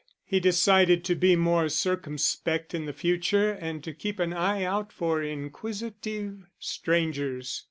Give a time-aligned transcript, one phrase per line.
[0.25, 4.91] He decided to be more circumspect in the future and to keep an eye out
[4.91, 7.59] for inquisitive strangers.